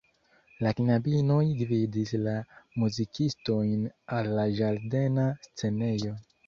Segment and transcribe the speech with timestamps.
[0.67, 2.35] La knabinoj gvidis la
[2.85, 3.87] muzikistojn
[4.19, 6.23] al la ĝardena scenejo.